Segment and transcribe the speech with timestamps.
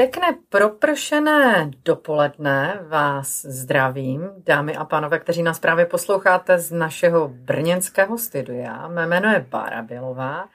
[0.00, 8.18] Pěkné propršené dopoledne vás zdravím, dámy a pánové, kteří nás právě posloucháte z našeho brněnského
[8.18, 8.88] studia.
[8.88, 10.48] Mé jméno je Bára Bělová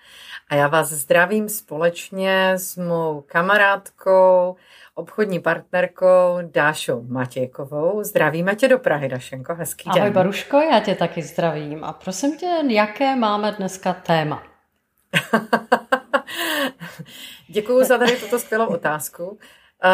[0.50, 4.55] a já vás zdravím společně s mou kamarádkou,
[4.96, 8.04] obchodní partnerkou Dášou Matějkovou.
[8.04, 10.02] Zdravíme tě do Prahy, Dašenko, hezký den.
[10.02, 11.84] Ahoj Baruško, já tě taky zdravím.
[11.84, 14.55] A prosím tě, jaké máme dneska téma?
[17.47, 19.39] Děkuji za tady tuto skvělou otázku.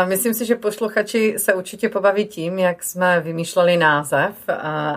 [0.06, 4.36] Myslím si, že posluchači se určitě pobaví tím, jak jsme vymýšleli název,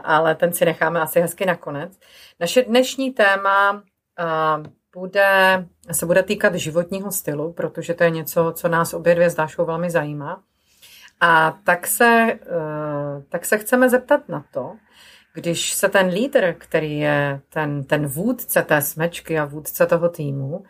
[0.05, 1.99] ale ten si necháme asi hezky nakonec.
[2.41, 3.83] Naše dnešní téma
[4.95, 9.35] bude, se bude týkat životního stylu, protože to je něco, co nás obě dvě s
[9.35, 10.43] Dášou velmi zajímá.
[11.21, 12.39] A tak se, e,
[13.29, 14.73] tak se chceme zeptat na to,
[15.35, 20.65] když se ten lídr, který je ten, ten vůdce té smečky a vůdce toho týmu,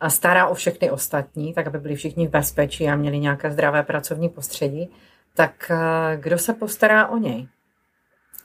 [0.00, 3.82] a stará o všechny ostatní, tak aby byli všichni v bezpečí a měli nějaké zdravé
[3.82, 4.90] pracovní prostředí,
[5.34, 7.48] tak e, kdo se postará o něj?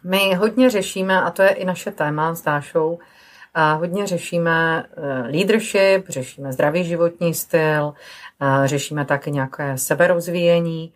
[0.04, 3.00] My hodně řešíme, a to je i naše téma s Dášou,
[3.56, 7.94] a hodně řešíme eh, leadership, řešíme zdravý životní styl,
[8.66, 10.94] řešíme také nějaké seberozvíjení.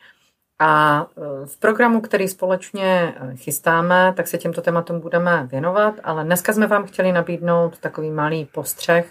[0.59, 6.23] A eh, v programu, který společně eh, chystáme, tak se těmto tématům budeme věnovat, ale
[6.23, 9.05] dneska jsme vám chtěli nabídnout takový malý postřeh,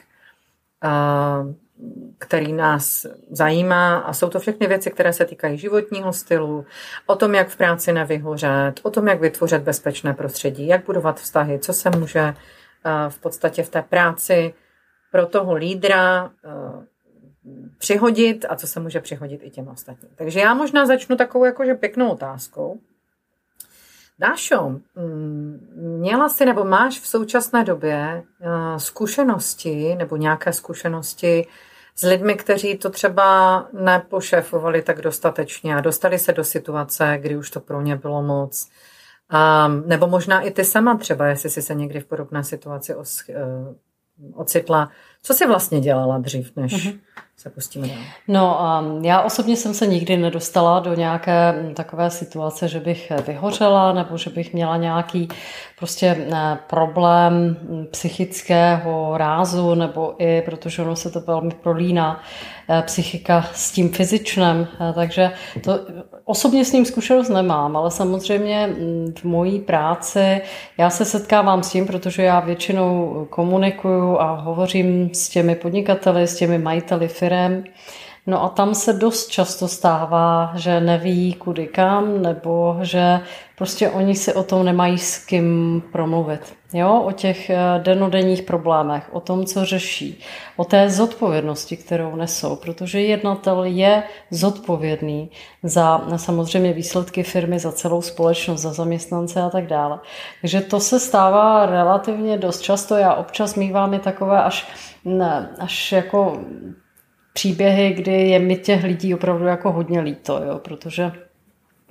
[2.19, 3.99] který nás zajímá.
[3.99, 6.67] A jsou to všechny věci, které se týkají životního stylu,
[7.07, 11.59] o tom, jak v práci nevyhořet, o tom, jak vytvořit bezpečné prostředí, jak budovat vztahy,
[11.59, 12.35] co se může
[13.09, 14.55] v podstatě v té práci
[15.13, 16.31] pro toho lídra
[17.79, 20.11] přihodit a co se může přihodit i těm ostatním.
[20.17, 22.81] Takže já možná začnu takovou jakože pěknou otázkou.
[24.19, 28.23] Dášo, mm, měla jsi nebo máš v současné době
[28.77, 31.47] zkušenosti nebo nějaké zkušenosti
[31.95, 37.51] s lidmi, kteří to třeba nepošéfovali tak dostatečně a dostali se do situace, kdy už
[37.51, 38.69] to pro ně bylo moc,
[39.33, 43.05] Um, nebo možná i ty sama třeba, jestli jsi se někdy v podobné situaci uh,
[44.35, 44.91] ocitla.
[45.23, 46.99] Co jsi vlastně dělala dřív, než mm-hmm.
[47.37, 47.97] se pustíme dál?
[48.29, 53.93] No, um, já osobně jsem se nikdy nedostala do nějaké takové situace, že bych vyhořela
[53.93, 55.29] nebo že bych měla nějaký
[55.79, 57.57] prostě ne, problém
[57.91, 62.23] psychického rázu nebo i, protože ono se to velmi prolíná,
[62.69, 65.31] eh, psychika s tím fyzičnem, eh, takže
[65.65, 65.81] to
[66.25, 70.41] osobně s ním zkušenost nemám, ale samozřejmě mm, v mojí práci
[70.79, 76.37] já se setkávám s tím, protože já většinou komunikuju a hovořím s těmi podnikateli, s
[76.37, 77.65] těmi majiteli firem,
[78.29, 83.21] No a tam se dost často stává, že neví kudy kam, nebo že
[83.57, 86.41] prostě oni si o tom nemají s kým promluvit.
[86.73, 90.21] Jo, o těch eh, denodenních problémech, o tom, co řeší,
[90.57, 95.31] o té zodpovědnosti, kterou nesou, protože jednatel je zodpovědný
[95.63, 100.01] za samozřejmě výsledky firmy, za celou společnost, za zaměstnance a tak dále.
[100.41, 102.97] Takže to se stává relativně dost často.
[102.97, 104.69] Já občas mývám i takové až,
[105.05, 106.39] ne, až jako
[107.39, 111.13] příběhy, kdy je mi těch lidí opravdu jako hodně líto, jo, protože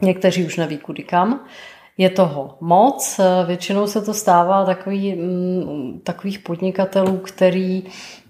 [0.01, 1.39] někteří už neví kudy kam.
[1.97, 7.83] Je toho moc, většinou se to stává takový, mm, takových podnikatelů, který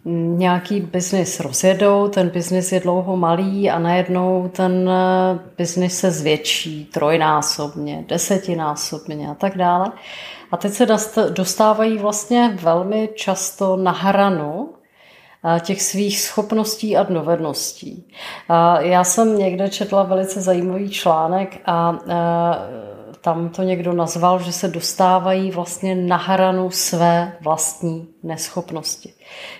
[0.05, 6.11] mm, nějaký biznis rozjedou, ten biznis je dlouho malý a najednou ten eh, biznis se
[6.11, 9.91] zvětší trojnásobně, desetinásobně a tak dále.
[10.51, 10.85] A teď se
[11.29, 14.77] dostávají vlastně velmi často na hranu
[15.59, 18.08] těch svých schopností a dovedností.
[18.80, 22.00] Já jsem někde četla velice zajímavý článek a
[23.22, 29.14] tam to někdo nazval, že se dostávají vlastně na hranu své vlastní neschopnosti.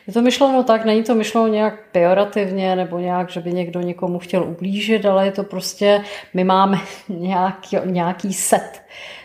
[0.08, 4.20] Je to myšleno tak, není to myšleno nějak pejorativně nebo nějak, že by někdo někomu
[4.20, 6.80] chtěl ublížit, ale je to prostě, my máme
[7.10, 8.82] nějaký, nějaký set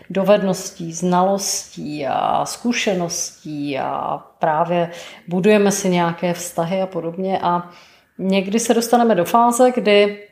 [0.09, 4.89] dovedností, znalostí a zkušeností a právě
[5.27, 7.69] budujeme si nějaké vztahy a podobně a
[8.17, 10.27] někdy se dostaneme do fáze, kdy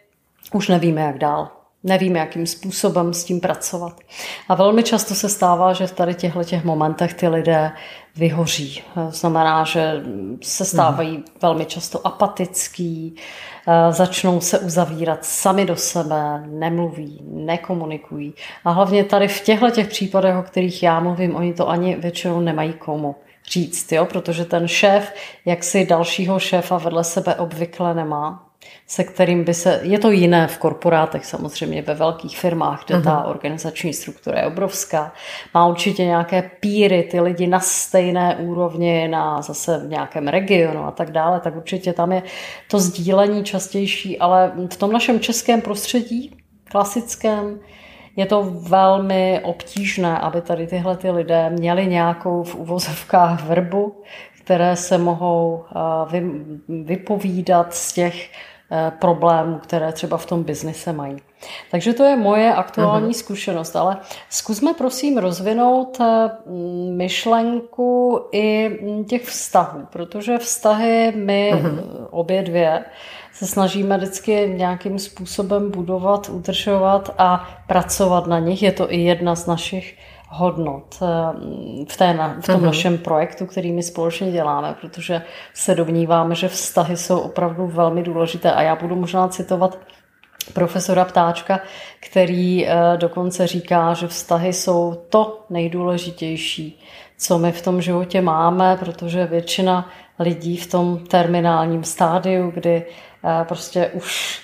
[0.54, 1.50] už nevíme, jak dál.
[1.84, 4.00] Nevíme, jakým způsobem s tím pracovat.
[4.50, 7.72] A velmi často se stává, že v tady těchto těch momentech ty lidé
[8.16, 8.84] vyhoří.
[9.10, 10.04] Znamená, že
[10.42, 11.24] se stávají hmm.
[11.42, 13.16] velmi často apatický,
[13.68, 18.34] eh, začnou se uzavírat sami do sebe, nemluví, nekomunikují.
[18.66, 22.40] A hlavně tady v těchto těch případech, o kterých já mluvím, oni to ani většinou
[22.40, 23.16] nemají komu
[23.52, 24.06] říct, jo?
[24.06, 25.14] protože ten šéf,
[25.46, 28.51] jak si dalšího šéfa vedle sebe obvykle nemá,
[28.88, 33.20] se kterým by se, je to jiné v korporátech samozřejmě, ve velkých firmách, kde ta
[33.20, 33.30] mhm.
[33.30, 35.14] organizační struktura je obrovská.
[35.54, 40.92] Má určitě nějaké píry, ty lidi na stejné úrovni, na zase v nějakém regionu a
[40.92, 42.24] tak dále, tak určitě tam je
[42.68, 46.38] to sdílení častější, ale v tom našem českém prostředí,
[46.72, 47.60] klasickém,
[48.16, 54.02] je to velmi obtížné, aby tady tyhle ty lidé měli nějakou v uvozovkách vrbu,
[54.44, 55.64] které se mohou
[56.68, 58.51] vypovídat z těch Eh,
[59.00, 61.18] problémů, které třeba v tom biznise mají.
[61.72, 63.20] Takže to je moje aktuální uh-huh.
[63.20, 63.98] zkušenost, ale
[64.30, 66.30] zkusme prosím rozvinout eh,
[66.92, 68.80] myšlenku i
[69.10, 72.08] těch vztahů, protože vztahy my uh-huh.
[72.10, 72.86] obě dvě
[73.34, 78.64] se snažíme vždycky nějakým způsobem budovat, udržovat a pracovat na nich.
[78.64, 79.98] Je to i jedna z našich
[80.32, 81.06] hodnot eh,
[81.90, 82.66] v, té, v tom uh-huh.
[82.66, 85.22] našem projektu, který my společně děláme, protože
[85.54, 89.78] se domníváme, že vztahy jsou opravdu velmi důležité a já budu možná citovat
[90.54, 91.60] profesora Ptáčka,
[92.00, 96.80] který eh, dokonce říká, že vztahy jsou to nejdůležitější,
[97.18, 99.90] co my v tom životě máme, protože většina
[100.20, 102.86] lidí v tom terminálním stádiu, kdy
[103.24, 104.42] eh, prostě už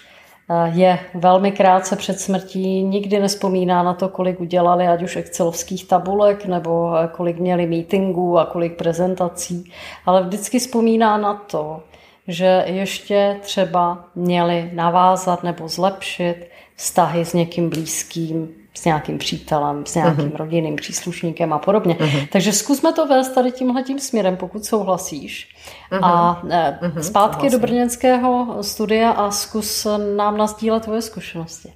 [0.66, 6.46] je velmi krátce před smrtí, nikdy nespomíná na to, kolik udělali, ať už excelovských tabulek,
[6.46, 9.72] nebo kolik měli meetingů a kolik prezentací,
[10.06, 11.84] ale vždycky vzpomíná na to,
[12.28, 19.96] že ještě třeba měli navázat nebo zlepšit vztahy s někým blízkým, s nějakým přítelem, s
[19.96, 20.36] nějakým uh-huh.
[20.36, 21.96] rodinným příslušníkem a podobně.
[21.96, 22.28] Uh-huh.
[22.32, 25.56] Takže zkusme to vést tady tímhle tím směrem, pokud souhlasíš.
[25.92, 26.00] Uh-huh.
[26.02, 27.00] A uh-huh.
[27.00, 27.60] zpátky Souhlasím.
[27.60, 31.74] do brněnského studia a zkus nám nazdílet tvoje zkušenosti.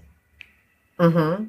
[0.99, 1.47] Uh-huh.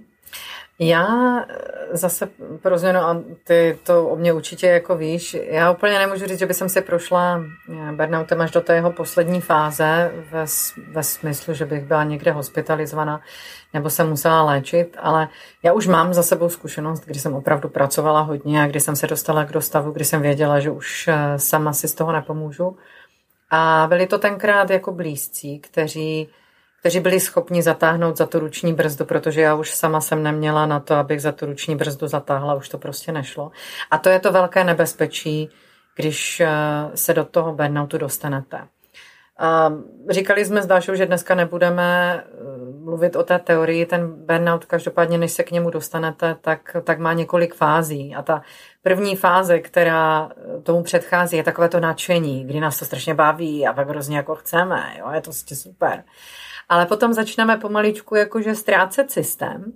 [0.79, 1.07] Já
[1.49, 2.29] eh, zase
[2.63, 6.47] pro změnu, a ty to o mě určitě jako víš, já úplně nemůžu říct, že
[6.47, 10.45] by jsem si prošla eh, burnoutem až do té jeho poslední fáze ve,
[10.93, 13.21] ve smyslu, že bych byla někde hospitalizovaná
[13.75, 15.29] nebo se musela léčit, ale
[15.63, 19.07] já už mám za sebou zkušenost, kdy jsem opravdu pracovala hodně a kdy jsem se
[19.07, 22.77] dostala k dostavu, kdy jsem věděla, že už eh, sama si z toho nepomůžu.
[23.51, 26.29] A byli to tenkrát jako blízcí, kteří
[26.83, 30.81] kteří byli schopni zatáhnout za tu ruční brzdu, protože já už sama jsem neměla na
[30.81, 33.51] to, abych za tu ruční brzdu zatáhla, už to prostě nešlo.
[33.91, 35.51] A to je to velké nebezpečí,
[35.97, 36.49] když eh,
[36.95, 38.59] se do toho burnoutu dostanete.
[40.11, 42.31] Říkali jsme s Dášou, že dneska nebudeme eh,
[42.85, 43.87] mluvit o té teorii.
[43.87, 48.15] Ten burnout, každopádně, než se k němu dostanete, tak, tak má několik fází.
[48.15, 48.43] A ta
[48.83, 50.31] první fáze, která
[50.63, 54.35] tomu předchází, je takové to nadšení, kdy nás to strašně baví a pak hrozně jako
[54.35, 54.95] chceme.
[54.99, 55.11] Jo?
[55.11, 56.05] Je to prostě super.
[56.69, 59.73] Ale potom začneme pomaličku jakože ztrácet systém.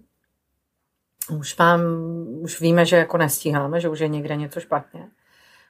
[1.30, 1.80] Už, mám,
[2.40, 5.08] už víme, že jako nestíháme, že už je někde něco špatně.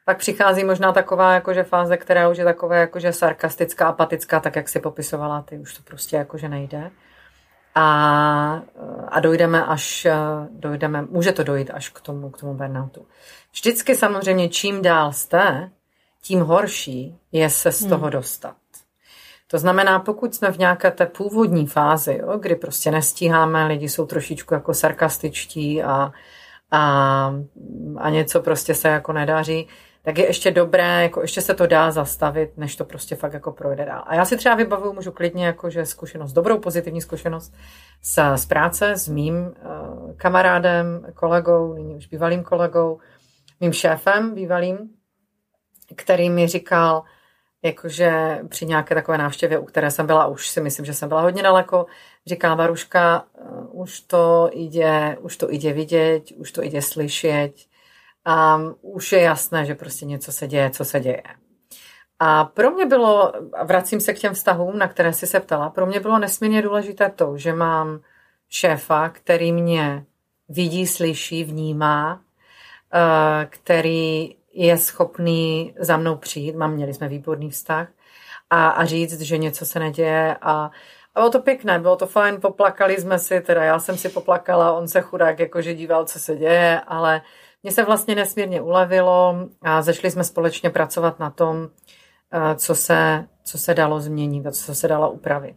[0.05, 4.69] Pak přichází možná taková jakože fáze, která už je taková jakože sarkastická, apatická, tak jak
[4.69, 6.91] si popisovala, ty už to prostě jakože nejde.
[7.75, 8.63] A,
[9.09, 10.07] a dojdeme až,
[10.51, 13.07] dojdeme, může to dojít až k tomu, k tomu burnoutu.
[13.53, 15.71] Vždycky samozřejmě čím dál jste,
[16.23, 18.11] tím horší je se z toho hmm.
[18.11, 18.57] dostat.
[19.47, 24.07] To znamená, pokud jsme v nějaké té původní fázi, jo, kdy prostě nestíháme, lidi jsou
[24.07, 26.13] trošičku jako sarkastičtí a,
[26.71, 27.35] a,
[27.97, 29.69] a něco prostě se jako nedaří,
[30.03, 33.53] tak je ještě dobré, jako ještě se to dá zastavit, než to prostě fakt jako
[33.53, 34.05] projde dál.
[34.07, 37.55] A já si třeba vybavuju, můžu klidně jako, že zkušenost, dobrou pozitivní zkušenost
[38.03, 42.99] z, z práce s mým uh, kamarádem, kolegou, nyní už bývalým kolegou,
[43.61, 44.79] mým šéfem bývalým,
[45.97, 47.03] který mi říkal,
[47.67, 51.21] jakože při nějaké takové návštěvě, u které jsem byla, už si myslím, že jsem byla
[51.21, 51.87] hodně daleko,
[52.27, 57.53] říká Varuška, uh, už to jde, už to jde vidět, už to jde slyšet,
[58.25, 61.23] a už je jasné, že prostě něco se děje, co se děje.
[62.19, 63.33] A pro mě bylo,
[63.65, 67.11] vracím se k těm vztahům, na které si se ptala, pro mě bylo nesmírně důležité
[67.11, 68.01] to, že mám
[68.49, 70.05] šéfa, který mě
[70.49, 72.21] vidí, slyší, vnímá,
[72.95, 77.89] eh, který je schopný za mnou přijít, mám, měli jsme výborný vztah,
[78.51, 80.71] a, a říct, že něco se neděje a,
[81.15, 84.73] a bylo to pěkné, bylo to fajn, poplakali jsme si, teda já jsem si poplakala,
[84.73, 87.23] on se chudák jakože díval, co se děje, ale
[87.63, 91.69] mně se vlastně nesmírně ulevilo a zašli jsme společně pracovat na tom,
[92.33, 95.57] eh, co se, co se dalo změnit a co se dalo upravit.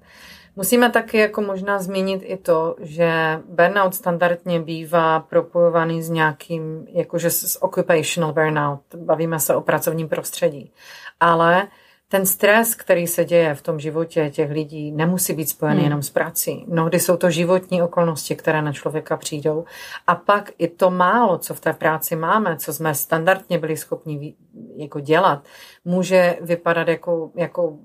[0.60, 7.30] Musíme taky jako možná zmínit i to, že burnout standardně bývá propojovaný s nějakým, jakože
[7.30, 10.72] s occupational burnout, bavíme se o pracovním prostředí.
[11.20, 11.68] Ale
[12.08, 15.84] ten stres, který se děje v tom životě těch lidí, nemusí být spojený hmm.
[15.84, 16.66] jenom s prací.
[16.68, 19.66] Mnohdy jsou to životní okolnosti, které na člověka přijdou.
[20.08, 24.36] A pak i to málo, co v té práci máme, co jsme standardně byli schopni
[24.75, 25.44] jako dělat,
[25.86, 27.78] může vypadat jako, jako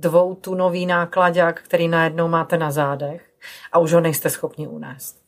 [0.00, 3.30] dvoutunový nákladák, který najednou máte na zádech
[3.72, 5.22] a už ho nejste schopni unést.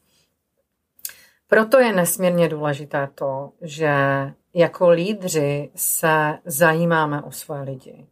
[1.48, 3.94] Proto je nesmírně důležité to, že
[4.54, 8.06] jako lídři se zajímáme o svoje lidi.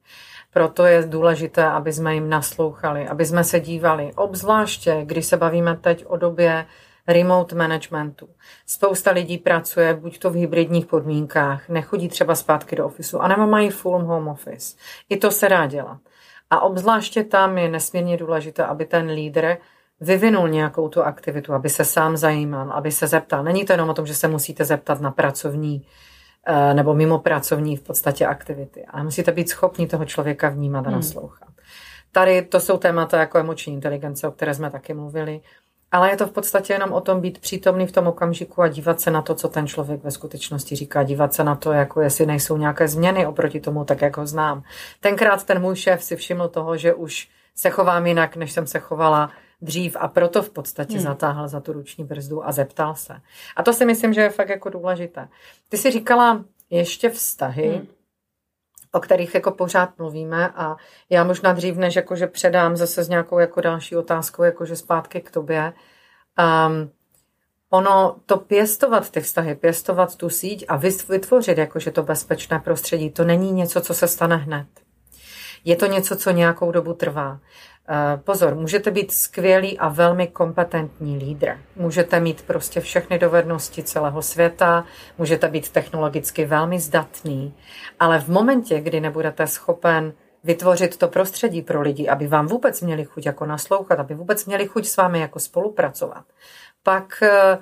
[0.52, 5.76] Proto je důležité, aby jsme jim naslouchali, aby jsme se dívali, obzvláště když se bavíme
[5.76, 6.66] teď o době
[7.08, 8.28] remote managementu.
[8.66, 13.70] Spousta lidí pracuje buď to v hybridních podmínkách, nechodí třeba zpátky do ofisu, anebo mají
[13.70, 14.76] full home office.
[15.08, 16.00] I to se dá dělat.
[16.50, 19.56] A obzvláště tam je nesmírně důležité, aby ten lídr
[20.00, 23.44] vyvinul nějakou tu aktivitu, aby se sám zajímal, aby se zeptal.
[23.44, 25.86] Není to jenom o tom, že se musíte zeptat na pracovní
[26.46, 30.88] eh, nebo mimo pracovní v podstatě aktivity, ale musíte být schopni toho člověka vnímat a
[30.88, 30.98] hmm.
[30.98, 31.48] naslouchat.
[32.12, 35.40] Tady to jsou témata jako emoční inteligence, o které jsme taky mluvili,
[35.92, 39.00] ale je to v podstatě jenom o tom být přítomný v tom okamžiku a dívat
[39.00, 42.26] se na to, co ten člověk ve skutečnosti říká, dívat se na to, jako jestli
[42.26, 44.62] nejsou nějaké změny oproti tomu, tak jak ho znám.
[45.00, 48.78] Tenkrát ten můj šéf si všiml toho, že už se chovám jinak, než jsem se
[48.78, 49.30] chovala
[49.62, 51.02] dřív a proto v podstatě hmm.
[51.02, 53.20] zatáhl za tu ruční brzdu a zeptal se.
[53.56, 55.28] A to si myslím, že je fakt jako důležité.
[55.68, 57.86] Ty si říkala ještě vztahy, hmm.
[58.92, 60.76] O kterých jako pořád mluvíme a
[61.10, 65.30] já možná dřív, než jakože předám zase s nějakou jako další otázkou, jakože zpátky k
[65.30, 65.72] tobě,
[66.38, 66.90] um,
[67.70, 70.76] ono to pěstovat ty vztahy, pěstovat tu síť a
[71.08, 74.66] vytvořit jakože to bezpečné prostředí, to není něco, co se stane hned.
[75.64, 77.40] Je to něco, co nějakou dobu trvá.
[77.90, 81.58] Eh, pozor, můžete být skvělý a velmi kompetentní lídr.
[81.76, 84.84] Můžete mít prostě všechny dovednosti celého světa,
[85.18, 87.54] můžete být technologicky velmi zdatný,
[88.00, 90.12] ale v momentě, kdy nebudete schopen
[90.44, 94.66] vytvořit to prostředí pro lidi, aby vám vůbec měli chuť jako naslouchat, aby vůbec měli
[94.66, 96.24] chuť s vámi jako spolupracovat,
[96.82, 97.58] pak eh,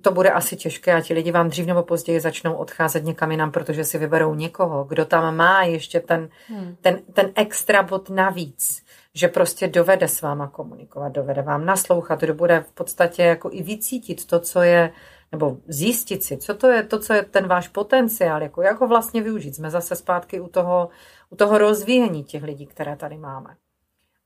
[0.00, 3.50] to bude asi těžké a ti lidi vám dřív nebo později začnou odcházet někam jinam,
[3.50, 6.76] protože si vyberou někoho, kdo tam má ještě ten, hmm.
[6.80, 8.82] ten, ten extra bod navíc
[9.14, 13.62] že prostě dovede s váma komunikovat, dovede vám naslouchat, kdo bude v podstatě jako i
[13.62, 14.92] vycítit to, co je,
[15.32, 18.88] nebo zjistit si, co to je, to, co je ten váš potenciál, jako jak ho
[18.88, 19.56] vlastně využít.
[19.56, 20.88] Jsme zase zpátky u toho,
[21.30, 23.56] u toho rozvíjení těch lidí, které tady máme.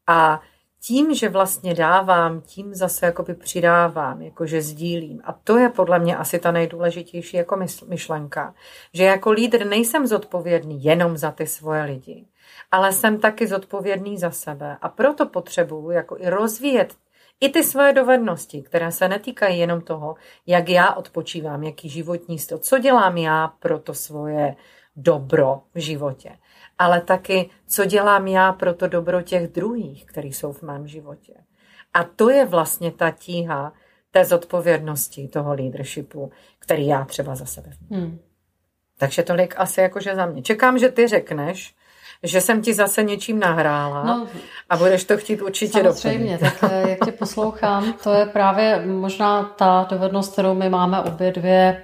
[0.06, 0.40] A
[0.86, 5.20] tím, že vlastně dávám, tím zase jakoby přidávám, jakože sdílím.
[5.24, 8.54] A to je podle mě asi ta nejdůležitější jako myšlenka,
[8.94, 12.26] že jako lídr nejsem zodpovědný jenom za ty svoje lidi,
[12.70, 16.96] ale jsem taky zodpovědný za sebe a proto potřebuju jako i rozvíjet
[17.40, 20.14] i ty svoje dovednosti, které se netýkají jenom toho,
[20.46, 24.56] jak já odpočívám, jaký životní styl, co dělám já pro to svoje
[24.96, 26.30] dobro v životě,
[26.78, 31.32] ale taky, co dělám já pro to dobro těch druhých, kteří jsou v mém životě.
[31.94, 33.72] A to je vlastně ta tíha
[34.10, 37.70] té zodpovědnosti, toho leadershipu, který já třeba za sebe.
[37.90, 38.18] Hmm.
[38.98, 40.42] Takže tolik asi jakože za mě.
[40.42, 41.74] Čekám, že ty řekneš,
[42.24, 44.26] že jsem ti zase něčím nahrála no,
[44.70, 46.58] a budeš to chtít určitě Samozřejmě, doplnit.
[46.60, 51.32] tak eh, jak tě poslouchám, to je právě možná ta dovednost, kterou my máme obě
[51.32, 51.82] dvě,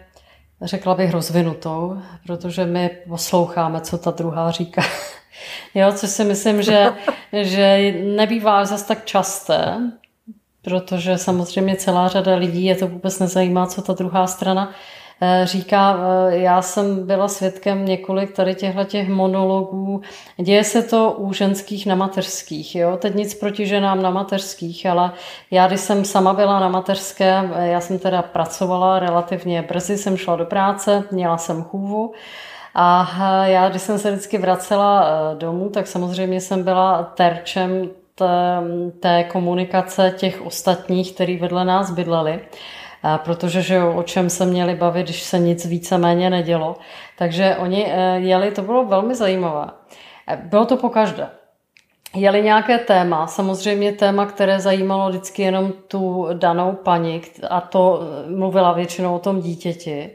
[0.62, 4.82] řekla bych rozvinutou, protože my posloucháme, co ta druhá říká.
[5.75, 6.92] Jo, což si myslím, že,
[7.32, 9.76] že nebývá zase tak časté,
[10.62, 14.73] protože samozřejmě celá řada lidí je to vůbec nezajímá, co ta druhá strana
[15.45, 20.00] říká, eh, já jsem byla svědkem několik tady těchto těch monologů.
[20.37, 22.75] Děje se to u ženských na mateřských.
[22.75, 22.97] Jo?
[22.97, 25.12] Teď nic proti ženám na mateřských, ale
[25.50, 30.17] já, když jsem sama byla na mateřské, eh, já jsem teda pracovala relativně brzy, jsem
[30.17, 32.12] šla do práce, měla jsem chůvu.
[32.75, 33.07] A
[33.47, 35.05] já, když jsem se vždycky vracela
[35.39, 37.91] domů, tak samozřejmě jsem byla terčem
[39.00, 42.41] té, komunikace těch ostatních, kteří vedle nás bydleli
[43.25, 46.76] protože že o čem se měli bavit, když se nic víceméně nedělo.
[47.19, 49.66] Takže oni eh, jeli, to bylo velmi zajímavé.
[50.28, 51.28] Eh, bylo to po každé.
[52.14, 58.30] Jeli nějaké téma, samozřejmě téma, které zajímalo vždycky jenom tu danou paní, a to eh,
[58.30, 60.11] mluvila většinou o tom dítěti.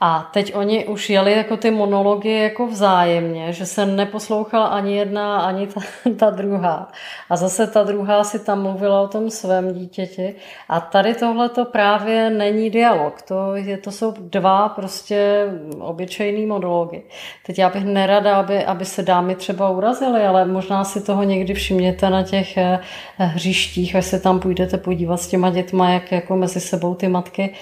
[0.00, 5.40] A teď oni už jeli jako ty monology jako vzájemně, že se neposlouchala ani jedna,
[5.40, 5.80] ani ta,
[6.16, 6.88] ta druhá.
[7.30, 10.34] A zase ta druhá si tam mluvila o tom svém dítěti.
[10.68, 13.22] A tady tohle to právě není dialog.
[13.22, 15.46] To, je, to jsou dva prostě
[15.80, 17.02] obyčejný monology.
[17.46, 21.54] Teď já bych nerada, aby, aby se dámy třeba urazily, ale možná si toho někdy
[21.54, 22.80] všimněte na těch eh,
[23.16, 27.54] hřištích, až se tam půjdete podívat s těma dětma, jak jako mezi sebou ty matky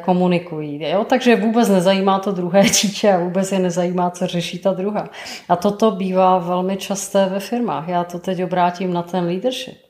[0.00, 0.82] komunikují.
[0.82, 1.04] Jo?
[1.04, 5.08] Takže vůbec nezajímá to druhé dítě a vůbec je nezajímá, co řeší ta druhá.
[5.48, 7.88] A toto bývá velmi časté ve firmách.
[7.88, 9.89] Já to teď obrátím na ten leadership.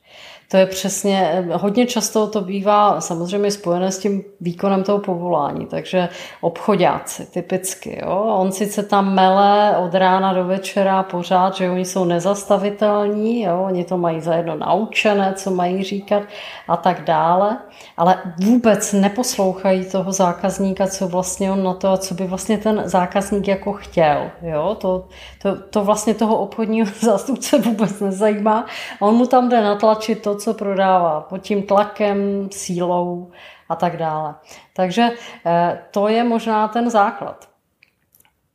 [0.50, 6.09] To je přesně, hodně často to bývá samozřejmě spojené s tím výkonem toho povolání, takže
[6.40, 8.35] obchodáci typicky, jo.
[8.38, 13.85] On sice tam mele od rána do večera pořád, že oni jsou nezastavitelní, jo, oni
[13.85, 16.23] to mají zajedno naučené, co mají říkat
[16.69, 17.59] a tak dále,
[17.97, 22.83] ale vůbec neposlouchají toho zákazníka, co vlastně on na to a co by vlastně ten
[22.85, 24.76] zákazník jako chtěl, jo.
[24.80, 25.04] To,
[25.42, 28.66] to, to vlastně toho obchodního zástupce vůbec nezajímá.
[29.00, 33.30] On mu tam jde natlačit to, co prodává, pod tím tlakem, sílou
[33.68, 34.35] a tak dále.
[34.76, 35.11] Takže
[35.47, 37.49] eh, to je možná ten základ.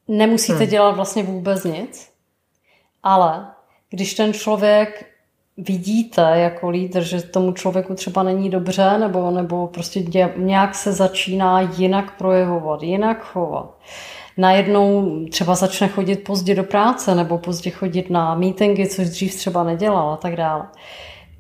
[0.08, 0.68] Nemusíte hmm.
[0.68, 2.12] dělat vlastně vůbec nic,
[3.04, 3.48] ale
[3.90, 5.06] když ten člověk
[5.58, 10.94] vidíte jako lídr, že tomu člověku třeba není dobře, nebo, nebo prostě dě, nějak se
[10.94, 13.78] začíná jinak projevovat, jinak chovat,
[14.38, 19.64] najednou třeba začne chodit pozdě do práce nebo pozdě chodit na meetingy, což dřív třeba
[19.64, 20.68] nedělal a tak dále,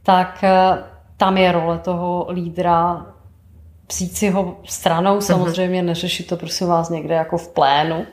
[0.06, 0.84] tak eh,
[1.18, 3.06] tam je role toho lídra
[3.92, 5.22] vzít si ho stranou, mhm.
[5.22, 8.06] samozřejmě neřešit to prosím vás někde jako v plénu,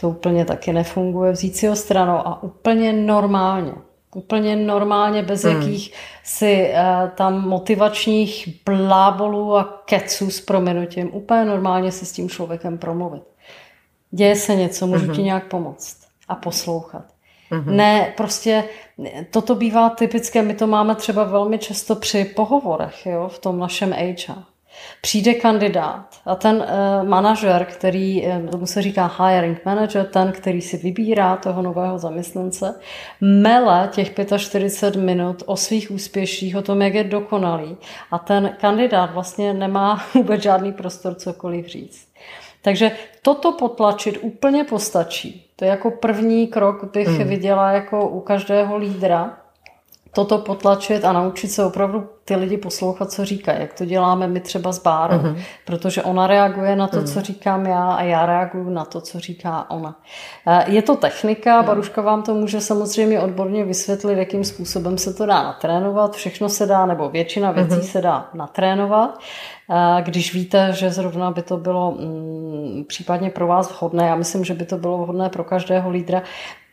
[0.00, 3.72] to úplně taky nefunguje, vzít si ho stranou a úplně normálně,
[4.14, 5.56] úplně normálně, bez hmm.
[5.56, 12.28] jakých si uh, tam motivačních blábolů a keců s proměnutím, úplně normálně si s tím
[12.28, 13.22] člověkem promluvit
[14.10, 15.14] děje se něco, můžu mm-hmm.
[15.14, 15.96] ti nějak pomoct
[16.28, 17.04] a poslouchat.
[17.50, 17.74] Mm-hmm.
[17.74, 18.64] Ne, prostě
[19.30, 23.92] toto bývá typické, my to máme třeba velmi často při pohovorech jo, v tom našem
[23.92, 24.42] HR.
[25.02, 30.60] Přijde kandidát a ten uh, manažer, který, uh, tomu se říká hiring manager, ten, který
[30.60, 32.80] si vybírá toho nového zaměstnance,
[33.20, 37.76] mele těch 45 minut o svých úspěších, o tom, jak je dokonalý
[38.10, 42.08] a ten kandidát vlastně nemá vůbec žádný prostor cokoliv říct.
[42.62, 42.92] Takže
[43.22, 45.49] toto potlačit úplně postačí.
[45.60, 47.28] To je jako první krok, bych hmm.
[47.28, 49.39] viděla jako u každého lídra.
[50.12, 54.40] Toto potlačit a naučit se opravdu ty lidi poslouchat, co říkají, jak to děláme my
[54.40, 55.36] třeba s Bárou, mm-hmm.
[55.64, 57.06] protože ona reaguje na to, mm.
[57.06, 59.98] co říkám já a já reaguju na to, co říká ona.
[60.46, 61.66] Eh, je to technika, mm.
[61.66, 66.66] Baruška vám to může samozřejmě odborně vysvětlit, jakým způsobem se to dá natrénovat, všechno se
[66.66, 67.90] dá, nebo většina věcí mm-hmm.
[67.90, 69.18] se dá natrénovat.
[69.70, 74.44] Eh, když víte, že zrovna by to bylo mm, případně pro vás vhodné, já myslím,
[74.44, 76.22] že by to bylo vhodné pro každého lídra,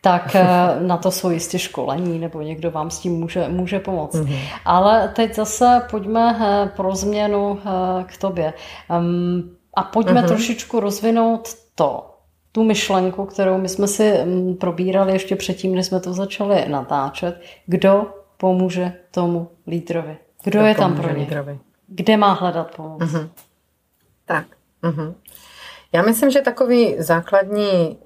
[0.01, 0.47] tak eh,
[0.79, 4.15] na to jsou jistě školení, nebo někdo vám s tím může, může pomoct.
[4.15, 4.39] Mm-hmm.
[4.65, 8.53] Ale teď zase pojďme eh, pro změnu eh, k tobě.
[9.73, 10.27] A pojďme mm-hmm.
[10.27, 12.13] trošičku rozvinout to,
[12.51, 17.41] tu myšlenku, kterou my jsme si mm, probírali ještě předtím, než jsme to začali natáčet.
[17.65, 20.17] Kdo pomůže tomu lídrovi?
[20.43, 21.13] Kdo, Kdo je tam pro ně?
[21.13, 21.59] Lídrovi?
[21.87, 23.01] Kde má hledat pomoc?
[23.01, 23.29] Mm-hmm.
[24.25, 24.45] Tak.
[24.83, 25.13] Mm-hmm.
[25.93, 27.97] Já myslím, že takový základní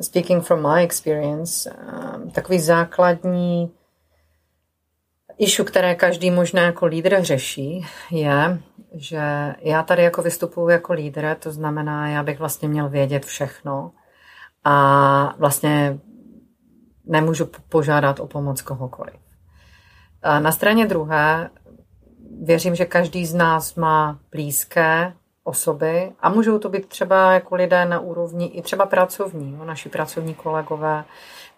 [0.00, 3.72] speaking from my experience, um, takový základní
[5.38, 8.60] issue, které každý možná jako lídr řeší, je,
[8.94, 13.92] že já tady jako vystupuji jako lídr, to znamená, já bych vlastně měl vědět všechno
[14.64, 15.98] a vlastně
[17.04, 19.20] nemůžu požádat o pomoc kohokoliv.
[20.22, 21.50] A na straně druhé
[22.42, 25.12] věřím, že každý z nás má blízké
[25.48, 29.88] osoby a můžou to být třeba jako lidé na úrovni i třeba pracovní, jo, naši
[29.88, 31.04] pracovní kolegové.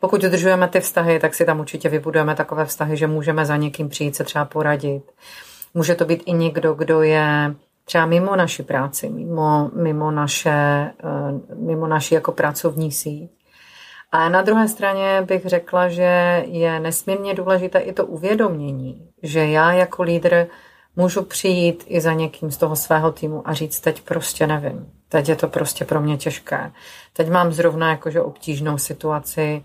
[0.00, 3.88] Pokud udržujeme ty vztahy, tak si tam určitě vybudujeme takové vztahy, že můžeme za někým
[3.88, 5.02] přijít se třeba poradit.
[5.74, 11.54] Může to být i někdo, kdo je třeba mimo naši práci, mimo, mimo, naše, eh,
[11.54, 13.30] mimo naši jako pracovní síť.
[14.12, 19.72] A na druhé straně bych řekla, že je nesmírně důležité i to uvědomění, že já
[19.72, 20.46] jako lídr
[20.96, 24.92] můžu přijít i za někým z toho svého týmu a říct, teď prostě nevím.
[25.08, 26.72] Teď je to prostě pro mě těžké.
[27.12, 29.64] Teď mám zrovna jakože obtížnou situaci,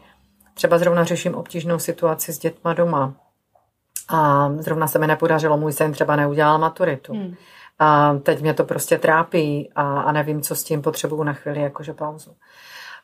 [0.54, 3.14] třeba zrovna řeším obtížnou situaci s dětma doma.
[4.10, 7.14] A zrovna se mi nepodařilo, můj syn třeba neudělal maturitu.
[7.14, 7.36] Hmm.
[7.80, 11.62] A teď mě to prostě trápí a, a nevím, co s tím potřebuju na chvíli
[11.62, 12.32] jakože pauzu.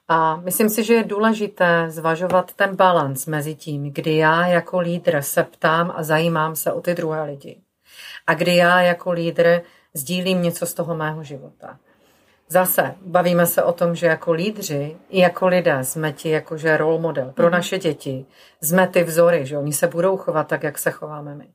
[0.08, 5.22] A myslím si, že je důležité zvažovat ten balans mezi tím, kdy já jako lídr
[5.22, 7.62] se ptám a zajímám se o ty druhé lidi
[8.28, 9.62] a kdy já jako lídr
[9.94, 11.80] sdílím něco z toho mého života.
[12.52, 17.00] Zase bavíme se o tom, že jako lídři i jako lidé jsme ti jakože role
[17.00, 17.52] model pro mm.
[17.52, 18.26] naše děti.
[18.62, 21.48] Jsme ty vzory, že oni se budou chovat tak, jak se chováme my.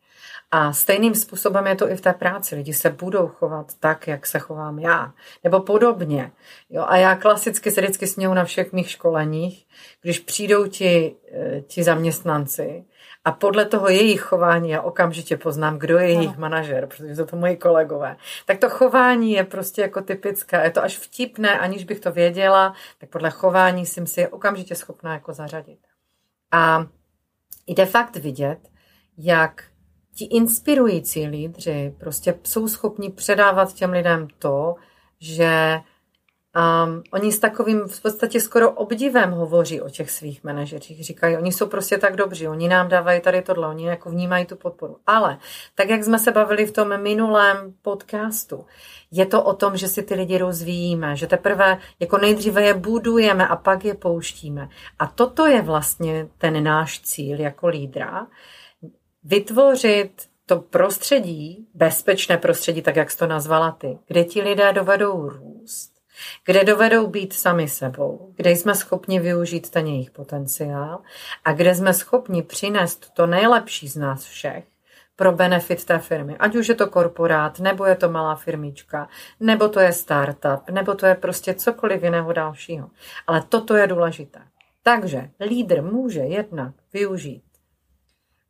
[0.51, 2.55] A stejným způsobem je to i v té práci.
[2.55, 5.13] Lidi se budou chovat tak, jak se chovám já.
[5.45, 6.33] Nebo podobně.
[6.71, 9.67] Jo, a já klasicky se vždycky směju na všech mých školeních,
[10.03, 12.85] když přijdou ti, eh, ti zaměstnanci
[13.27, 17.37] a podle toho jejich chování já okamžitě poznám, kdo je jejich manažer, protože jsou to
[17.37, 18.17] moji kolegové.
[18.45, 20.65] Tak to chování je prostě jako typické.
[20.65, 24.75] Je to až vtipné, aniž bych to věděla, tak podle chování jsem si je okamžitě
[24.75, 25.79] schopná jako zařadit.
[26.53, 26.87] A
[27.67, 28.59] jde fakt vidět,
[29.19, 29.65] jak
[30.15, 34.75] ti inspirující lídři prostě jsou schopni předávat těm lidem to,
[35.21, 35.81] že
[36.57, 41.05] um, oni s takovým v podstatě skoro obdivem hovoří o těch svých manažerích.
[41.05, 44.57] Říkají, oni jsou prostě tak dobří, oni nám dávají tady tohle, oni jako vnímají tu
[44.57, 44.97] podporu.
[45.07, 45.39] Ale
[45.75, 48.67] tak, jak jsme se bavili v tom minulém podcastu,
[49.11, 53.49] je to o tom, že si ty lidi rozvíjíme, že teprve jako nejdříve je budujeme
[53.49, 54.69] a pak je pouštíme.
[54.99, 58.27] A toto je vlastně ten náš cíl jako lídra,
[59.25, 60.13] vytvořit
[60.47, 65.96] to prostředí, bezpečné prostředí, tak jak jsi to nazvala ty, kde ti lidé dovedou růst,
[66.45, 71.01] kde dovedou být sami sebou, kde jsme schopni využít ten jejich potenciál
[71.45, 74.65] a kde jsme schopni přinést to nejlepší z nás všech
[75.17, 76.37] pro benefit té firmy.
[76.37, 79.09] Ať už je to korporát, nebo je to malá firmička,
[79.41, 82.91] nebo to je startup, nebo to je prostě cokoliv jiného dalšího.
[83.27, 84.41] Ale toto je důležité.
[84.83, 87.43] Takže lídr může jednak využít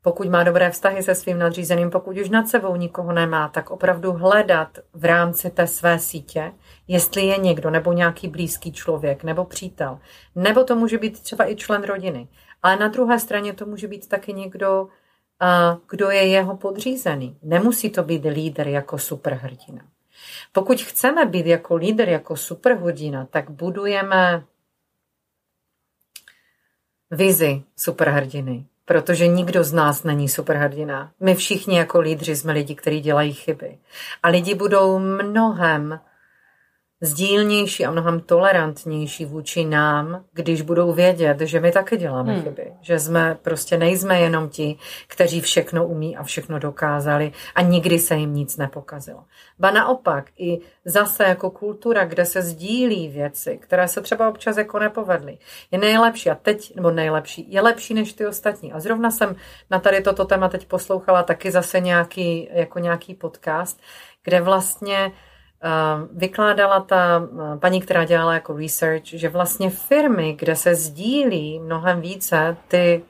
[0.06, 4.12] pokud má dobré vztahy se svým nadřízeným, pokud už nad sebou nikoho nemá, tak opravdu
[4.12, 6.52] hledat v rámci té své sítě,
[6.88, 9.98] jestli je někdo nebo nějaký blízký člověk nebo přítel,
[10.34, 12.28] nebo to může být třeba i člen rodiny.
[12.62, 14.88] Ale na druhé straně to může být taky někdo,
[15.90, 17.38] kdo je jeho podřízený.
[17.42, 19.82] Nemusí to být líder jako superhrdina.
[20.52, 24.44] Pokud chceme být jako líder, jako superhrdina, tak budujeme
[27.10, 31.10] vizi superhrdiny protože nikdo z nás není superhrdina.
[31.20, 33.78] My všichni jako lídři jsme lidi, kteří dělají chyby.
[34.22, 36.00] A lidi budou mnohem
[37.00, 42.42] sdílnější a mnohem tolerantnější vůči nám, když budou vědět, že my také děláme hmm.
[42.42, 42.72] chyby.
[42.80, 48.16] Že jsme prostě nejsme jenom ti, kteří všechno umí a všechno dokázali a nikdy se
[48.16, 49.24] jim nic nepokazilo.
[49.58, 54.78] Ba naopak, i zase jako kultura, kde se sdílí věci, které se třeba občas jako
[54.78, 55.38] nepovedly,
[55.70, 58.72] je nejlepší a teď, nebo nejlepší, je lepší než ty ostatní.
[58.72, 59.36] A zrovna jsem
[59.70, 63.80] na tady toto téma teď poslouchala taky zase nějaký, jako nějaký podcast,
[64.24, 65.12] kde vlastně
[66.12, 67.28] vykládala ta
[67.60, 73.04] paní, která dělala jako research, že vlastně firmy, kde se sdílí mnohem více ty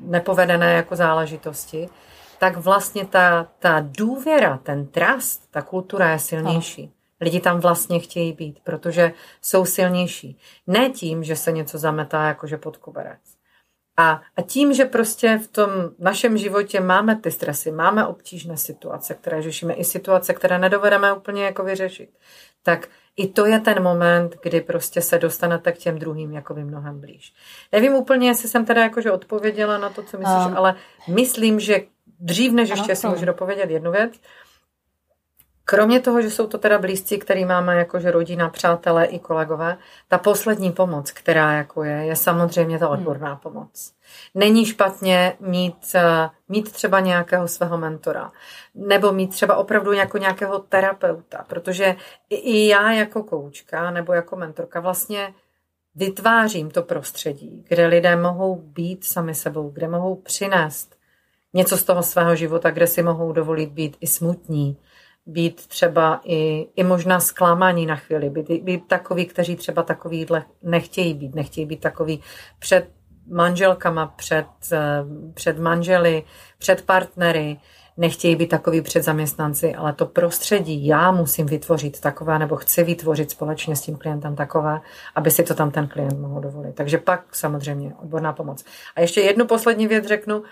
[0.00, 1.88] nepovedené jako záležitosti,
[2.38, 6.92] tak vlastně ta, ta důvěra, ten trust, ta kultura je silnější.
[7.20, 10.38] Lidi tam vlastně chtějí být, protože jsou silnější.
[10.66, 13.33] Ne tím, že se něco zametá jakože pod koberec.
[13.96, 19.14] A, a tím, že prostě v tom našem životě máme ty stresy, máme obtížné situace,
[19.14, 22.10] které řešíme, i situace, které nedovedeme úplně jako vyřešit,
[22.62, 27.00] tak i to je ten moment, kdy prostě se dostanete k těm druhým jakoby mnohem
[27.00, 27.34] blíž.
[27.72, 30.74] Nevím úplně, jestli jsem teda jakože odpověděla na to, co myslíš, um, ale
[31.08, 31.80] myslím, že
[32.20, 34.12] dřív, než ještě si můžu dopovědět jednu věc,
[35.64, 39.76] Kromě toho, že jsou to teda blízcí, který máme jakože rodina, přátelé i kolegové,
[40.08, 42.94] ta poslední pomoc, která jako je, je samozřejmě ta hmm.
[42.94, 43.92] odborná pomoc.
[44.34, 48.32] Není špatně mít, eh, mít třeba nějakého svého mentora,
[48.74, 51.96] nebo mít třeba opravdu jako nějakého terapeuta, protože
[52.30, 55.34] i já jako koučka nebo jako mentorka vlastně
[55.94, 60.96] vytvářím to prostředí, kde lidé mohou být sami sebou, kde mohou přinést
[61.54, 64.76] něco z toho svého života, kde si mohou dovolit být i smutní,
[65.26, 71.14] být třeba i, i možná zklamaní na chvíli, být, být takový, kteří třeba takovýhle nechtějí
[71.14, 72.20] být, nechtějí být takový
[72.58, 72.90] před
[73.30, 76.22] manželkama, před, eh, před manžely,
[76.58, 77.60] před partnery,
[77.96, 83.30] nechtějí být takový před zaměstnanci, ale to prostředí já musím vytvořit takové, nebo chci vytvořit
[83.30, 84.80] společně s tím klientem takové,
[85.14, 86.74] aby si to tam ten klient mohl dovolit.
[86.74, 88.64] Takže pak samozřejmě odborná pomoc.
[88.96, 90.42] A ještě jednu poslední věc řeknu,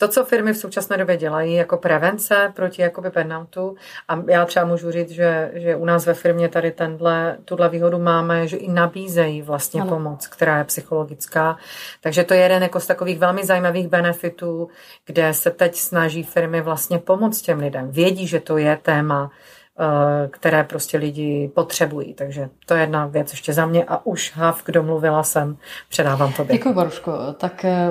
[0.00, 3.76] to, co firmy v současné době dělají jako prevence proti jakoby burnoutu,
[4.08, 7.98] a já třeba můžu říct, že, že u nás ve firmě tady tenhle, tuhle výhodu
[7.98, 9.90] máme, že i nabízejí vlastně ano.
[9.90, 11.56] pomoc, která je psychologická.
[12.00, 14.68] Takže to je jeden jako z takových velmi zajímavých benefitů,
[15.06, 17.90] kde se teď snaží firmy vlastně pomoct těm lidem.
[17.90, 19.30] Vědí, že to je téma,
[20.30, 22.14] které prostě lidi potřebují.
[22.14, 25.56] Takže to je jedna věc ještě za mě a už Hav, kdo mluvila jsem,
[25.88, 26.56] předávám tobě.
[26.56, 27.12] Děkuji, Boruško.
[27.38, 27.88] Tak eh,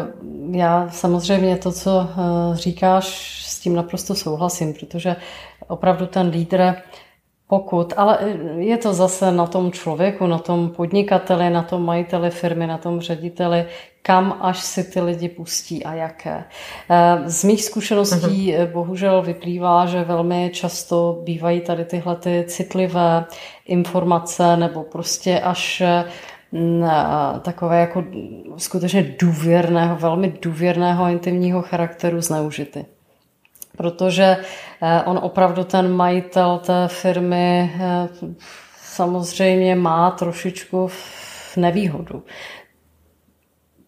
[0.51, 5.15] já samozřejmě to, co eh, říkáš, s tím naprosto souhlasím, protože
[5.67, 6.75] opravdu ten lídr
[7.49, 8.17] pokud, ale
[8.57, 13.01] je to zase na tom člověku, na tom podnikateli, na tom majiteli firmy, na tom
[13.01, 13.65] řediteli,
[14.01, 16.43] kam až si ty lidi pustí a jaké.
[16.89, 18.71] Eh, z mých zkušeností uh-huh.
[18.71, 23.25] bohužel vyplývá, že velmi často bývají tady tyhle ty citlivé
[23.65, 25.83] informace nebo prostě až
[26.51, 26.85] mm,
[27.41, 28.03] takové jako
[28.57, 32.85] skutečně důvěrného, velmi důvěrného intimního charakteru zneužity
[33.79, 34.37] protože
[34.81, 38.09] eh, on opravdu ten majitel té firmy eh,
[38.81, 42.23] samozřejmě má trošičku v nevýhodu.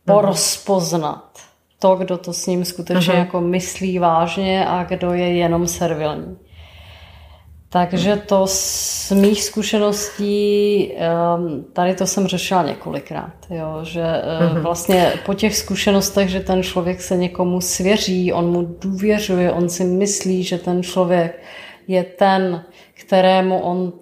[0.05, 1.39] Porozpoznat
[1.79, 3.17] to, kdo to s ním skutečně uh-huh.
[3.19, 6.37] jako myslí vážně a kdo je jenom servilní.
[7.73, 14.61] Takže to z mých zkušeností, ehm, tady to jsem řešila několikrát, jo, že uh-huh.
[14.61, 19.83] vlastně po těch zkušenostech, že ten člověk se někomu svěří, on mu důvěřuje, on si
[19.83, 21.43] myslí, že ten člověk
[21.87, 23.93] je ten, kterému on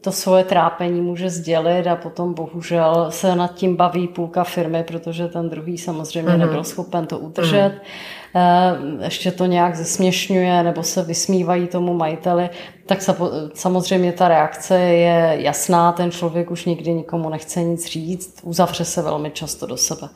[0.00, 5.28] to svoje trápení může sdělit a potom bohužel se nad tím baví půlka firmy, protože
[5.28, 6.38] ten druhý samozřejmě mm-hmm.
[6.38, 7.72] nebyl schopen to udržet.
[7.72, 9.02] Mm-hmm.
[9.04, 12.50] Ještě to nějak zesměšňuje nebo se vysmívají tomu majiteli,
[12.86, 12.98] tak
[13.54, 19.02] samozřejmě ta reakce je jasná, ten člověk už nikdy nikomu nechce nic říct, uzavře se
[19.02, 20.08] velmi často do sebe.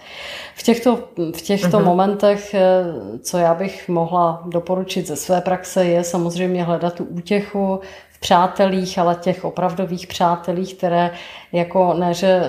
[0.54, 0.98] V těchto,
[1.34, 1.84] v těchto mm-hmm.
[1.84, 2.84] momentech, eh,
[3.18, 7.80] co já bych mohla doporučit ze své praxe, je samozřejmě hledat tu útěchu
[8.22, 11.10] přátelích, ale těch opravdových přátelích, které
[11.52, 12.42] jako ne, že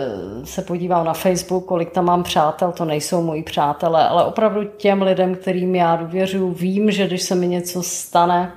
[0.43, 5.01] se podívám na Facebook, kolik tam mám přátel, to nejsou moji přátelé, ale opravdu těm
[5.01, 8.51] lidem, kterým já důvěřuji, vím, že když se mi něco stane,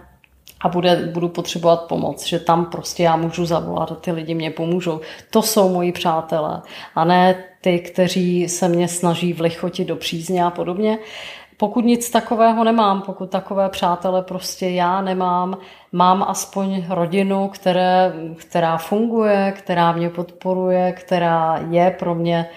[0.61, 4.50] a bude, budu potřebovat pomoc, že tam prostě já můžu zavolat a ty lidi mě
[4.50, 5.00] pomůžou.
[5.31, 6.62] To jsou moji přátelé
[6.94, 10.98] a ne ty, kteří se mě snaží vlichotit do přízně a podobně.
[11.56, 15.58] Pokud nic takového nemám, pokud takové přátele prostě já nemám,
[15.92, 22.48] mám aspoň rodinu, které, která funguje, která mě podporuje, která je pro mě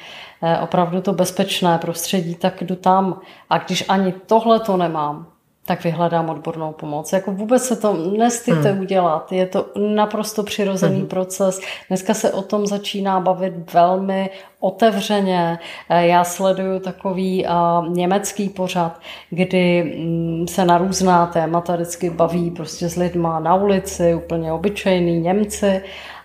[0.43, 3.19] eh, opravdu to bezpečné prostředí, tak jdu tam.
[3.49, 5.27] A když ani tohle to nemám,
[5.69, 7.13] tak vyhledám odbornou pomoc.
[7.13, 8.81] Jako vůbec se to nestýte hmm.
[8.81, 9.31] udělat.
[9.31, 11.07] Je to naprosto přirozený hmm.
[11.07, 11.61] proces.
[11.87, 14.29] Dneska se o tom začíná bavit velmi
[14.59, 15.59] otevřeně.
[15.89, 22.51] Eh, já sleduju takový uh, německý pořad, kdy um, se na různá témata vždycky baví
[22.51, 25.81] prostě s lidma na ulici, úplně obyčejný Němci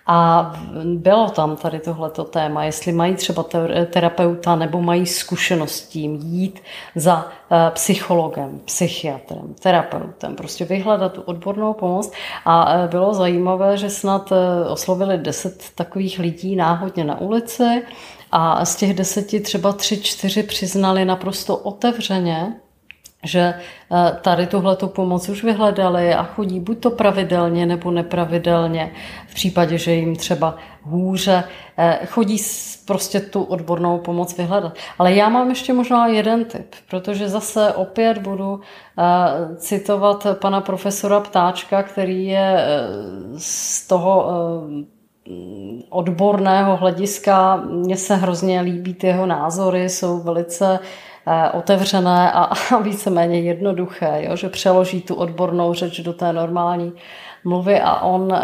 [0.07, 0.53] a
[0.85, 3.45] bylo tam tady tohleto téma, jestli mají třeba
[3.90, 6.61] terapeuta nebo mají zkušenost tím jít
[6.95, 12.12] za eh, psychologem, psychiatrem, terapeutem, prostě vyhledat tu odbornou pomoc.
[12.45, 17.83] A eh, bylo zajímavé, že snad eh, oslovili deset takových lidí náhodně na ulici
[18.33, 22.55] a z těch deseti třeba tři, čtyři přiznali naprosto otevřeně,
[23.24, 23.54] že
[23.92, 28.92] eh, tady tuhle tu pomoc už vyhledali a chodí buď to pravidelně nebo nepravidelně.
[29.28, 31.44] V případě, že jim třeba hůře,
[31.78, 32.37] eh, chodí
[32.87, 34.72] prostě tu odbornou pomoc vyhledat.
[34.98, 38.60] Ale já mám ještě možná jeden tip, protože zase opět budu
[38.98, 42.66] eh, citovat pana profesora Ptáčka, který je
[43.38, 44.26] z toho
[45.90, 51.13] odborného hlediska, mně se hrozně líbí ty jeho názory, jsou velice Eh,
[51.52, 52.42] otevřené a,
[52.74, 54.37] a víceméně jednoduché, jo?
[54.37, 56.92] že přeloží tu odbornou řeč do té normální
[57.44, 58.38] mluvy a on uh,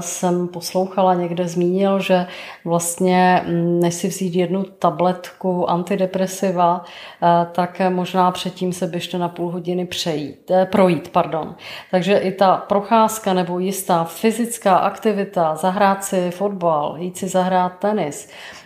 [0.00, 2.26] jsem poslouchala někde zmínil, že
[2.64, 9.28] vlastně mm, než si vzít jednu tabletku antidepresiva, uh, tak možná předtím se běžte na
[9.28, 11.08] půl hodiny přejít, eh, projít.
[11.08, 11.54] Pardon.
[11.90, 18.28] Takže i ta procházka nebo jistá fyzická aktivita, zahrát si fotbal, jít si zahrát tenis,
[18.28, 18.57] Eh,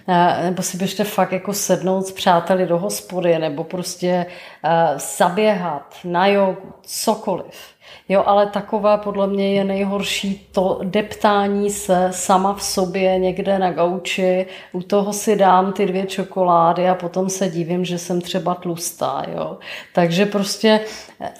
[0.43, 4.27] nebo si běžte fakt jako sednout s přáteli do hospody, nebo prostě
[4.65, 7.73] uh, zaběhat na jogu, cokoliv.
[8.09, 13.71] Jo, ale taková podle mě je nejhorší to deptání se sama v sobě někde na
[13.73, 18.55] gauči, u toho si dám ty dvě čokolády a potom se divím, že jsem třeba
[18.55, 19.59] tlustá, jo.
[19.95, 20.81] Takže prostě
[21.21, 21.31] eh,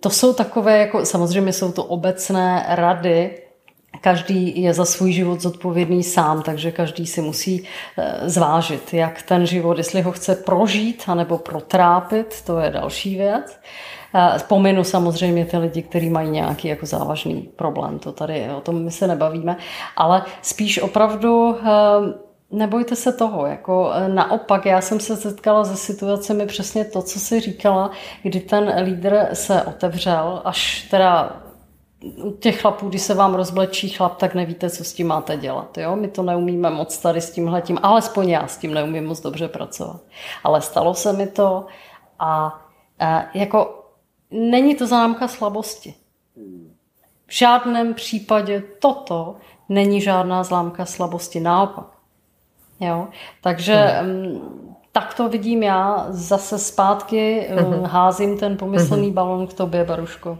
[0.00, 3.45] to jsou takové, jako samozřejmě jsou to obecné rady,
[4.06, 7.64] Každý je za svůj život zodpovědný sám, takže každý si musí
[7.98, 13.58] eh, zvážit, jak ten život, jestli ho chce prožít anebo protrápit, to je další věc.
[14.14, 18.84] Eh, pominu samozřejmě ty lidi, kteří mají nějaký jako závažný problém, to tady o tom
[18.84, 19.56] my se nebavíme,
[19.96, 21.66] ale spíš opravdu eh,
[22.50, 23.46] nebojte se toho.
[23.46, 27.90] Jako naopak, já jsem se setkala se situacemi přesně to, co si říkala,
[28.22, 31.42] kdy ten lídr se otevřel, až teda
[32.16, 35.78] u těch chlapů, když se vám rozblečí chlap, tak nevíte, co s tím máte dělat.
[35.78, 35.96] Jo?
[35.96, 40.00] My to neumíme moc tady s tímhletím, alespoň já s tím neumím moc dobře pracovat.
[40.44, 41.66] Ale stalo se mi to
[42.18, 42.60] a,
[42.98, 43.84] a jako
[44.30, 45.94] není to známka slabosti.
[47.26, 49.36] V žádném případě toto
[49.68, 51.86] není žádná známka slabosti, naopak.
[52.80, 53.08] Jo?
[53.40, 54.76] Takže hmm.
[54.92, 57.84] tak to vidím já, zase zpátky hmm.
[57.84, 59.14] házím ten pomyslný hmm.
[59.14, 60.38] balon k tobě, Baruško.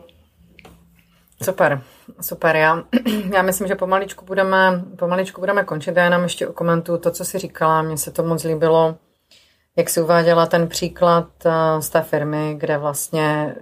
[1.43, 1.83] Super,
[2.21, 2.57] super.
[2.57, 2.85] Já,
[3.35, 5.97] já myslím, že pomaličku budeme, pomaličku budeme končit.
[5.97, 7.83] Já jenom ještě komentu to, co jsi říkala.
[7.83, 8.97] Mně se to moc líbilo,
[9.77, 13.57] jak si uváděla ten příklad eh, z té firmy, kde vlastně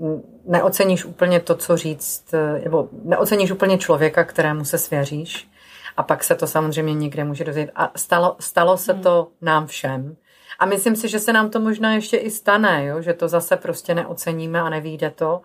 [0.00, 5.48] mm, neoceníš úplně to, co říct, eh, nebo neoceníš úplně člověka, kterému se svěříš,
[5.96, 7.72] a pak se to samozřejmě někde může dozvědět.
[7.74, 9.02] A stalo, stalo se hmm.
[9.02, 10.16] to nám všem.
[10.58, 13.02] A myslím si, že se nám to možná ještě i stane, jo?
[13.02, 15.42] že to zase prostě neoceníme a nevíde to.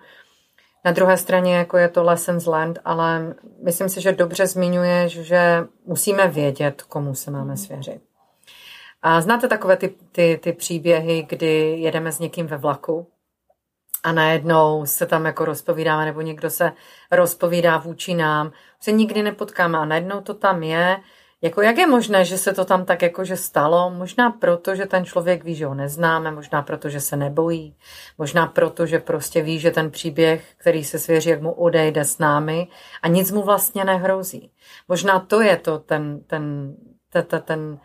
[0.86, 5.68] Na druhé straně jako je to lessons learned, ale myslím si, že dobře zmiňuje, že
[5.86, 8.02] musíme vědět, komu se máme svěřit.
[9.02, 13.08] A znáte takové ty, ty, ty příběhy, kdy jedeme s někým ve vlaku
[14.04, 16.72] a najednou se tam jako rozpovídáme, nebo někdo se
[17.12, 20.98] rozpovídá vůči nám, se nikdy nepotkáme a najednou to tam je.
[21.44, 23.90] Jako jak je možné, že se to tam tak jakože stalo?
[23.90, 27.76] Možná proto, že ten člověk ví, že ho neznáme, možná proto, že se nebojí,
[28.18, 32.18] možná proto, že prostě ví, že ten příběh, který se svěří, jak mu odejde s
[32.18, 32.68] námi
[33.02, 34.52] a nic mu vlastně nehrozí.
[34.88, 36.76] Možná to je to ten, ten,
[37.10, 37.80] ten, ten, ten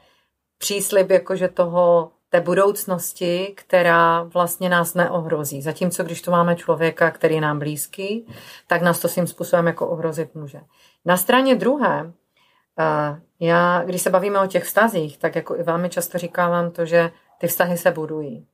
[0.59, 5.63] příslib jakože toho té budoucnosti, která vlastně nás neohrozí.
[5.63, 8.27] Zatímco když tu máme člověka, který je nám blízký,
[8.67, 10.61] tak nás to svým způsobem jako ohrozit může.
[11.05, 12.13] Na straně druhé,
[13.41, 17.11] já, když se bavíme o těch vztazích, tak jako i vámi často říkávám to, že
[17.39, 18.47] ty vztahy se budují.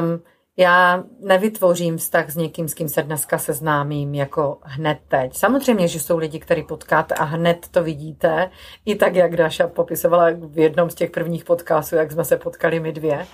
[0.00, 0.22] Um,
[0.56, 5.36] já nevytvořím vztah s někým, s kým se dneska seznámím jako hned teď.
[5.36, 8.50] Samozřejmě, že jsou lidi, který potkáte a hned to vidíte,
[8.84, 12.80] i tak, jak Daša popisovala v jednom z těch prvních podcastů, jak jsme se potkali
[12.80, 13.26] my dvě,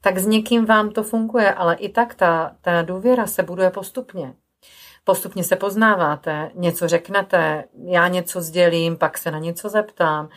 [0.00, 4.34] tak s někým vám to funguje, ale i tak ta, ta důvěra se buduje postupně.
[5.04, 10.28] Postupně se poznáváte, něco řeknete, já něco sdělím, pak se na něco zeptám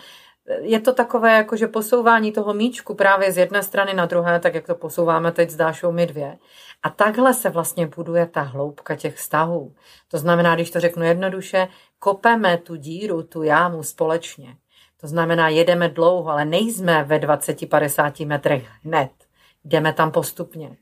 [0.62, 4.56] je to takové jako, že posouvání toho míčku právě z jedné strany na druhé, tak
[4.56, 6.38] jak to posouváme teď s Dášou my dvě.
[6.84, 9.76] A takhle se vlastně buduje ta hloubka těch vztahů.
[10.08, 11.68] To znamená, když to řeknu jednoduše,
[12.00, 14.56] kopeme tu díru, tu jámu společně.
[15.02, 19.12] To znamená, jedeme dlouho, ale nejsme ve 20-50 metrech hned.
[19.64, 20.78] Jdeme tam postupně.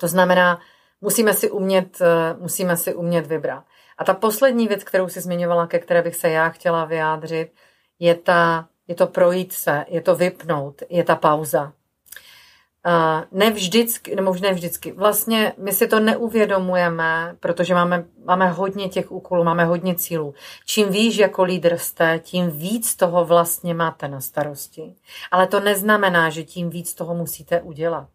[0.00, 0.60] To znamená,
[1.00, 1.98] musíme si umět,
[2.38, 3.64] musíme si umět vybrat.
[3.98, 7.52] A ta poslední věc, kterou si zmiňovala, ke které bych se já chtěla vyjádřit,
[7.98, 11.72] je, ta, je to projít se, je to vypnout, je ta pauza.
[12.86, 18.48] Uh, ne vždycky, nebo už ne vždycky, vlastně my si to neuvědomujeme, protože máme, máme
[18.48, 20.34] hodně těch úkolů, máme hodně cílů.
[20.66, 24.94] Čím víš jako lídr jste, tím víc toho vlastně máte na starosti.
[25.30, 28.08] Ale to neznamená, že tím víc toho musíte udělat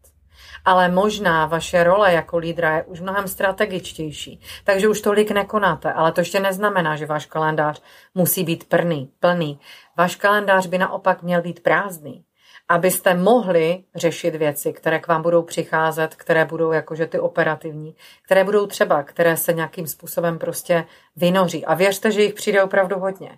[0.66, 6.12] ale možná vaše role jako lídra je už mnohem strategičtější, takže už tolik nekonáte, ale
[6.12, 7.82] to ještě neznamená, že váš kalendář
[8.16, 9.60] musí být plný, plný.
[9.98, 12.26] Váš kalendář by naopak měl být prázdný,
[12.70, 18.44] abyste mohli řešit věci, které k vám budou přicházet, které budou jakože ty operativní, které
[18.44, 21.66] budou třeba, které se nějakým způsobem prostě vynoří.
[21.66, 23.38] A věřte, že jich přijde opravdu hodně.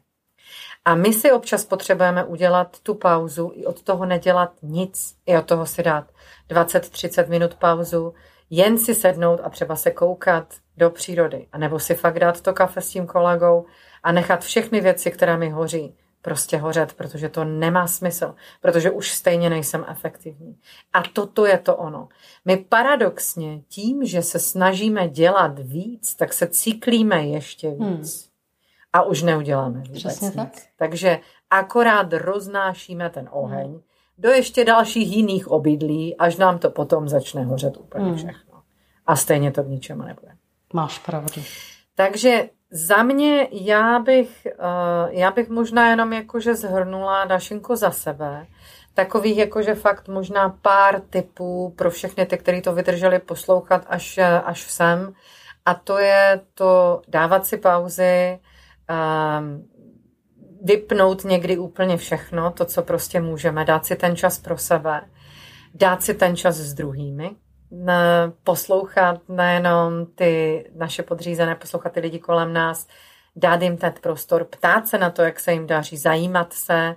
[0.86, 5.46] A my si občas potřebujeme udělat tu pauzu, i od toho nedělat nic, i od
[5.46, 6.12] toho si dát
[6.50, 8.14] 20-30 minut pauzu,
[8.50, 12.54] jen si sednout a třeba se koukat do přírody, a nebo si fakt dát to
[12.54, 13.66] kafe s tím kolegou
[14.04, 19.12] a nechat všechny věci, které mi hoří, prostě hořet, protože to nemá smysl, protože už
[19.12, 20.58] stejně nejsem efektivní.
[20.94, 22.08] A toto je to ono.
[22.46, 27.80] My paradoxně tím, že se snažíme dělat víc, tak se cyklíme ještě víc.
[28.26, 28.35] Hmm
[28.96, 30.36] a už neuděláme vůbec Přesně nic.
[30.36, 30.50] Tak.
[30.78, 33.82] Takže akorát roznášíme ten oheň hmm.
[34.18, 38.16] do ještě dalších jiných obydlí, až nám to potom začne hořet úplně hmm.
[38.16, 38.62] všechno.
[39.08, 40.32] A stejně to k ničemu nebude.
[40.74, 41.42] Máš pravdu.
[41.96, 48.48] Takže za mě já bych, eh, já bych možná jenom jakože zhrnula Dašinko za sebe,
[48.94, 54.72] takových jakože fakt možná pár typů pro všechny ty, kteří to vydrželi poslouchat až, až
[54.72, 55.14] sem.
[55.66, 58.40] A to je to dávat si pauzy,
[60.62, 65.02] vypnout někdy úplně všechno, to, co prostě můžeme, dát si ten čas pro sebe,
[65.74, 67.36] dát si ten čas s druhými,
[68.44, 72.88] poslouchat nejenom ty naše podřízené, poslouchat ty lidi kolem nás,
[73.36, 76.96] dát jim ten prostor, ptát se na to, jak se jim daří, zajímat se,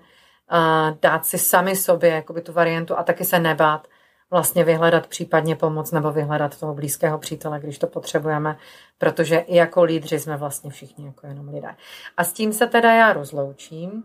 [1.02, 3.88] dát si sami sobě jakoby tu variantu a taky se nebát
[4.30, 8.56] vlastně vyhledat případně pomoc nebo vyhledat toho blízkého přítele, když to potřebujeme,
[8.98, 11.74] protože i jako lídři jsme vlastně všichni jako jenom lidé.
[12.16, 14.02] A s tím se teda já rozloučím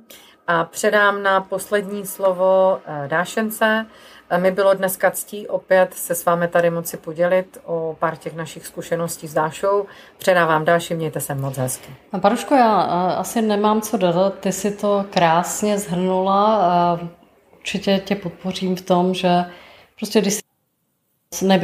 [0.48, 3.86] a předám na poslední slovo eh, Dášence.
[4.30, 8.36] Eh, mi bylo dneska ctí opět se s vámi tady moci podělit o pár těch
[8.36, 9.86] našich zkušeností s Dášou.
[10.18, 11.96] Předávám Dáši, mějte se moc hezky.
[12.22, 17.00] Paruško, já eh, asi nemám co dodat, ty si to krásně zhrnula.
[17.56, 19.46] Určitě tě podpořím v tom, že
[19.96, 20.40] Prostě když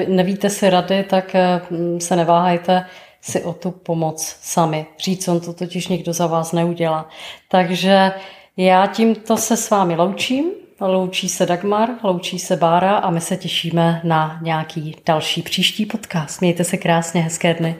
[0.07, 1.61] nevíte si rady, tak eh,
[1.99, 2.85] se neváhajte
[3.21, 4.85] si o tu pomoc sami.
[4.99, 7.09] Říct, on to totiž nikdo za vás neudělá.
[7.47, 8.11] Takže
[8.57, 10.51] já tímto se s vámi loučím.
[10.81, 16.41] Loučí se Dagmar, loučí se Bára a my se těšíme na nějaký další příští podcast.
[16.41, 17.75] Mějte se krásně, hezké dny.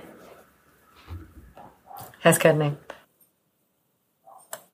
[2.21, 2.88] Hezké dny.